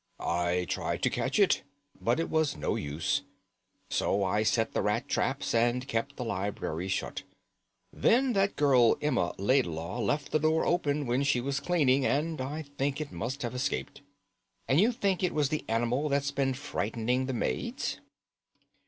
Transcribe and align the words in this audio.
"I 0.19 0.65
tried 0.67 1.03
to 1.03 1.11
catch 1.11 1.37
it, 1.37 1.61
but 2.01 2.19
it 2.19 2.27
was 2.27 2.57
no 2.57 2.75
use. 2.75 3.21
So 3.87 4.23
I 4.23 4.41
set 4.41 4.71
the 4.73 4.81
rat 4.81 5.07
traps 5.07 5.53
and 5.53 5.87
kept 5.87 6.15
the 6.15 6.25
library 6.25 6.87
shut. 6.87 7.21
Then 7.93 8.33
that 8.33 8.55
girl 8.55 8.97
Emma 8.99 9.35
Laidlaw 9.37 9.99
left 9.99 10.31
the 10.31 10.39
door 10.39 10.65
open 10.65 11.05
when 11.05 11.21
she 11.21 11.39
was 11.39 11.59
cleaning, 11.59 12.03
and 12.03 12.41
I 12.41 12.63
think 12.79 12.99
it 12.99 13.11
must 13.11 13.43
have 13.43 13.53
escaped." 13.53 14.01
"And 14.67 14.81
you 14.81 14.91
think 14.91 15.21
it 15.21 15.35
was 15.35 15.49
the 15.49 15.63
animal 15.67 16.09
that's 16.09 16.31
been 16.31 16.55
frightening 16.55 17.27
the 17.27 17.33
maids?" 17.33 17.99